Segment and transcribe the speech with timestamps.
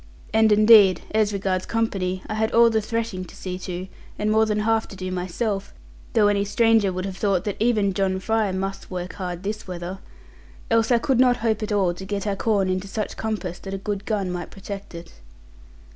[0.33, 4.47] And indeed, as regards company, I had all the threshing to see to, and more
[4.47, 5.75] than half to do myself
[6.13, 9.99] (though any one would have thought that even John Fry must work hard this weather),
[10.71, 13.75] else I could not hope at all to get our corn into such compass that
[13.75, 15.13] a good gun might protect it.